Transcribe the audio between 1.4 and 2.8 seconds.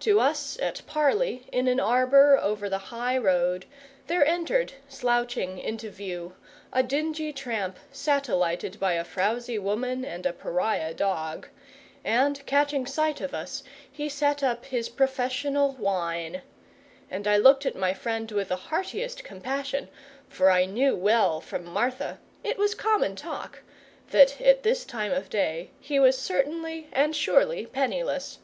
in an arbour over the